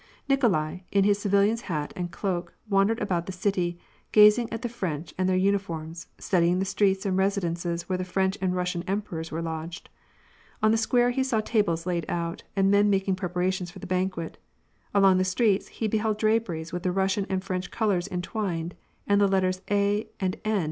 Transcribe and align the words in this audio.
Nikolai, 0.27 0.79
in 0.91 1.03
his 1.03 1.19
civilian's 1.19 1.61
hat 1.69 1.93
and 1.95 2.09
coat, 2.09 2.49
wandered 2.67 2.99
about 2.99 3.27
the 3.27 3.31
city, 3.31 3.77
gazing 4.11 4.51
at 4.51 4.63
the 4.63 4.67
French 4.67 5.13
and 5.15 5.29
their 5.29 5.37
uniforms, 5.37 6.07
studying 6.17 6.57
the 6.57 6.65
streets 6.65 7.05
and 7.05 7.15
residences 7.15 7.87
where 7.87 7.99
the 7.99 8.03
French 8.03 8.35
and 8.41 8.55
Russian 8.55 8.81
emperors 8.87 9.31
were 9.31 9.43
lodged. 9.43 9.91
On 10.63 10.71
the 10.71 10.75
square, 10.77 11.11
he 11.11 11.23
saw 11.23 11.39
tables 11.39 11.85
laid 11.85 12.07
out, 12.09 12.41
and 12.55 12.71
men 12.71 12.89
making 12.89 13.15
preparations 13.15 13.69
for 13.69 13.77
the 13.77 13.85
banquet; 13.85 14.39
along 14.91 15.19
the 15.19 15.23
streets, 15.23 15.67
he 15.67 15.87
beheld 15.87 16.17
draperies 16.17 16.73
with 16.73 16.81
the 16.81 16.91
Russian 16.91 17.27
and 17.29 17.43
French 17.43 17.69
colors 17.69 18.07
entwined, 18.07 18.73
and 19.05 19.21
the 19.21 19.27
letters 19.27 19.61
A. 19.69 20.07
and 20.19 20.35
N. 20.43 20.59